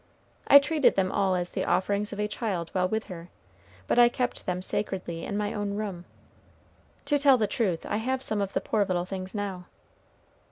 I 0.47 0.57
treated 0.57 0.95
them 0.95 1.11
all 1.11 1.35
as 1.35 1.51
the 1.51 1.63
offerings 1.63 2.11
of 2.11 2.19
a 2.19 2.27
child 2.27 2.71
while 2.71 2.87
with 2.87 3.03
her, 3.03 3.29
but 3.85 3.99
I 3.99 4.09
kept 4.09 4.47
them 4.47 4.59
sacredly 4.63 5.23
in 5.23 5.37
my 5.37 5.53
own 5.53 5.75
room. 5.75 6.05
To 7.05 7.19
tell 7.19 7.37
the 7.37 7.45
truth, 7.45 7.85
I 7.85 7.97
have 7.97 8.23
some 8.23 8.41
of 8.41 8.53
the 8.53 8.61
poor 8.61 8.83
little 8.83 9.05
things 9.05 9.35
now. 9.35 9.65